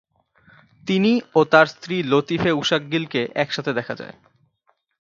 তিনি 0.85 1.11
ও 1.35 1.49
তার 1.51 1.67
স্ত্রী 1.67 1.95
লতিফে 2.03 2.51
উশাকগিলকে 2.53 3.21
একসাথে 3.35 3.71
দেখা 3.73 3.93
যায়। 3.95 4.15